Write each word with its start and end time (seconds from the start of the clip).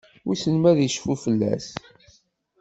Wissen 0.25 0.55
ma 0.59 0.67
ad 0.71 0.79
icfu 0.87 1.13
fell-as? 1.23 1.67